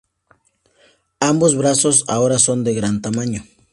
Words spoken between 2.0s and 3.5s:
ahora son de gran tamaño.